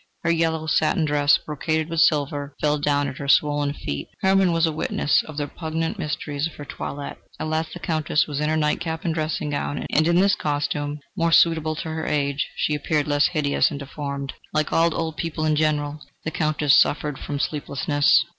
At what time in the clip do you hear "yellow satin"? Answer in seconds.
0.31-1.05